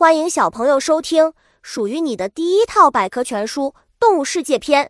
[0.00, 4.86] 欢迎小朋友收听属于你的第一套百科全书《动物世界篇》。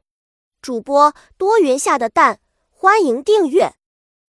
[0.63, 2.39] 主播多云下的蛋，
[2.71, 3.75] 欢迎订阅。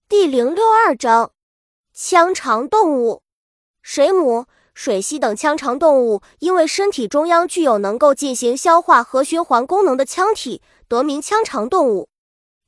[0.10, 1.34] 第零六二章：
[1.94, 3.22] 腔肠动物。
[3.84, 12.10] 水母、水螅等腔肠动物，因为身体中央具有能够进行消化和循环功能的腔体，得名腔肠动物。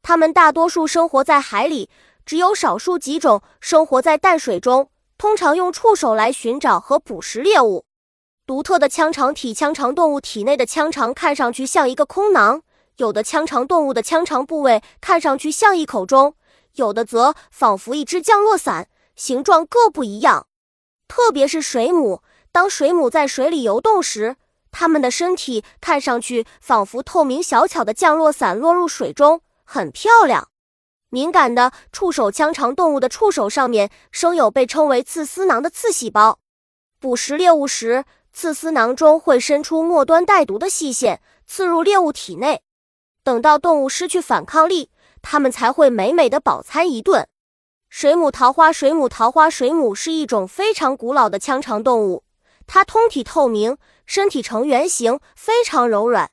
[0.04, 1.89] 它们大多数生活在海里，
[2.23, 7.86] 只有少数几种生活在淡水中，通常用触手来寻找和捕食猎物。
[8.45, 12.61] 独特的腔肠体，腔肠动物体内的腔肠看上去像一个空囊，
[12.97, 16.35] 有的腔肠动物的腔肠部位看上去像一口钟，
[16.73, 20.48] 有的则仿佛一只降落伞，形状各不一样。
[21.07, 24.35] 特别是水母，当水母在水里游动时，
[24.71, 30.49] 它们的身体看上去仿佛透明小巧的降落伞落入水中，很漂亮。
[31.09, 36.39] 敏感的触手腔肠动物的触手上面生有被称为刺丝囊的刺细胞，
[36.99, 38.03] 捕食猎物时。
[38.33, 42.62] 刺丝囊中会伸出末端带毒的细线，刺入猎物体内。
[43.23, 44.90] 等到动物失去反抗力，
[45.21, 47.27] 它们才会美美的饱餐一顿。
[47.90, 52.23] 水母桃花水母桃花水母是一种非常古老的腔肠动物，
[52.65, 56.31] 它通体透明，身体呈圆形，非常柔软。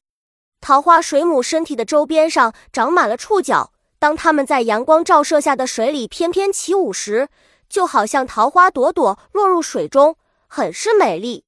[0.63, 7.29] 桃花水母身体的周边上长满了触角，当它们在阳光照射下的水里翩翩起舞时，
[7.69, 10.17] 就好像桃花朵朵落入水中，
[10.49, 11.45] 很是美丽。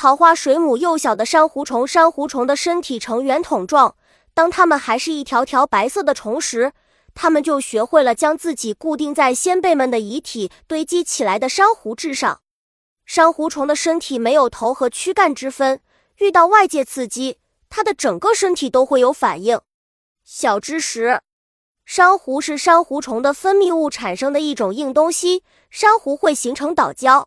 [0.00, 3.96] 桃花水母幼小的珊瑚虫，珊瑚虫的身体呈圆筒状。
[4.32, 6.72] 当它们还是一条条白色的虫时，
[7.14, 12.40] 它们就学会了将自己固定在先辈们的遗体堆积起来的珊瑚质上。
[13.04, 15.82] 珊瑚虫的身体没有头和躯干之分，
[16.16, 17.36] 遇到外界刺激，
[17.68, 19.60] 它的整个身体都会有反应。
[20.24, 21.20] 小知识：
[21.84, 27.26] 珊瑚是珊瑚虫的分泌物产生的一种硬东西，珊瑚会形成岛礁。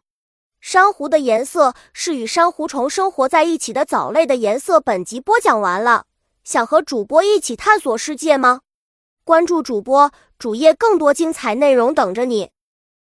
[0.65, 4.79] 珊瑚的颜色是与珊瑚虫生活在一起的藻类的颜色。
[4.79, 6.05] 本集播讲完了，
[6.45, 8.61] 想和主播一起探索世界吗？
[9.25, 12.52] 关注主播主页，更多精彩内容等着你。